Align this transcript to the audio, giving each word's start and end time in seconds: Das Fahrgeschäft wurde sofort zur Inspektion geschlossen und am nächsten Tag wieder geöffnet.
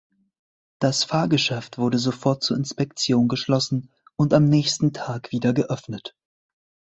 Das 0.79 1.03
Fahrgeschäft 1.03 1.77
wurde 1.77 1.99
sofort 1.99 2.41
zur 2.41 2.57
Inspektion 2.57 3.27
geschlossen 3.27 3.91
und 4.15 4.33
am 4.33 4.45
nächsten 4.45 4.93
Tag 4.93 5.31
wieder 5.31 5.53
geöffnet. 5.53 6.15